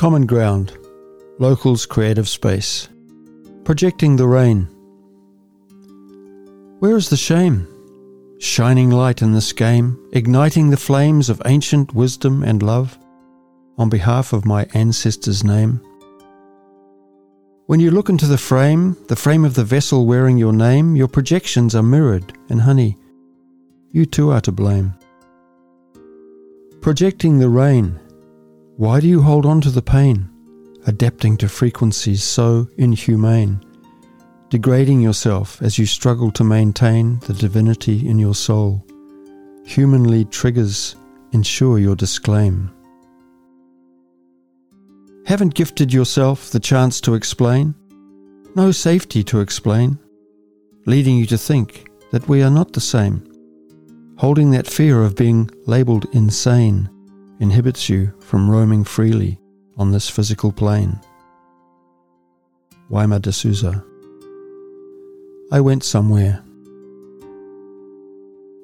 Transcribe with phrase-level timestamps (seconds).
[0.00, 0.78] Common ground,
[1.38, 2.88] locals' creative space,
[3.64, 4.62] projecting the rain.
[6.78, 7.68] Where is the shame?
[8.38, 12.98] Shining light in this game, igniting the flames of ancient wisdom and love,
[13.76, 15.82] on behalf of my ancestors' name.
[17.66, 21.08] When you look into the frame, the frame of the vessel wearing your name, your
[21.08, 22.96] projections are mirrored, and honey,
[23.92, 24.94] you too are to blame.
[26.80, 28.00] Projecting the rain,
[28.80, 30.26] why do you hold on to the pain,
[30.86, 33.60] adapting to frequencies so inhumane?
[34.48, 38.84] degrading yourself as you struggle to maintain the divinity in your soul.
[39.64, 40.96] Humanly triggers
[41.32, 42.70] ensure your disclaim.
[45.26, 47.76] Haven't gifted yourself the chance to explain?
[48.56, 49.98] No safety to explain,
[50.86, 53.24] leading you to think that we are not the same.
[54.16, 56.88] Holding that fear of being labelled insane
[57.40, 59.40] inhibits you from roaming freely
[59.76, 61.00] on this physical plane.
[62.90, 63.84] Waimā De
[65.52, 66.42] I went somewhere.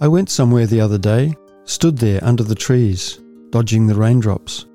[0.00, 3.18] I went somewhere the other day, stood there under the trees,
[3.50, 4.66] dodging the raindrops,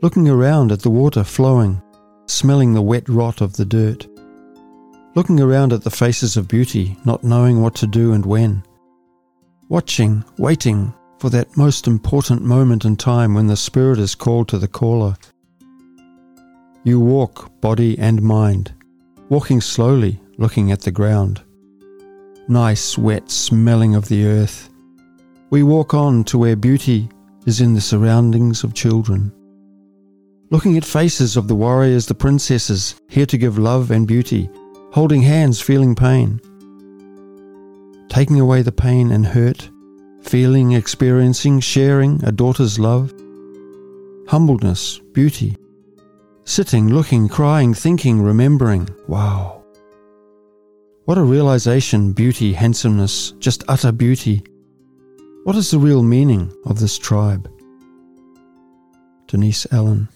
[0.00, 1.80] looking around at the water flowing,
[2.26, 4.08] smelling the wet rot of the dirt,
[5.14, 8.64] looking around at the faces of beauty, not knowing what to do and when,
[9.68, 14.58] watching, waiting for that most important moment in time when the spirit is called to
[14.58, 15.14] the caller.
[16.82, 18.74] You walk, body and mind,
[19.28, 21.40] walking slowly, looking at the ground.
[22.48, 24.68] Nice, wet smelling of the earth.
[25.50, 27.08] We walk on to where beauty
[27.46, 29.32] is in the surroundings of children.
[30.50, 34.50] Looking at faces of the warriors, the princesses, here to give love and beauty,
[34.90, 36.40] holding hands, feeling pain.
[38.08, 39.70] Taking away the pain and hurt,
[40.22, 43.12] feeling, experiencing, sharing a daughter's love.
[44.28, 45.56] Humbleness, beauty.
[46.44, 48.88] Sitting, looking, crying, thinking, remembering.
[49.06, 49.64] Wow.
[51.04, 54.42] What a realization, beauty, handsomeness, just utter beauty.
[55.44, 57.50] What is the real meaning of this tribe?
[59.26, 60.08] Denise Allen.